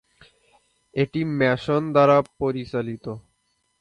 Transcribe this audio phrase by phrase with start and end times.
[0.93, 3.05] এটি ম্যাসন দ্বারা পরিচালিত।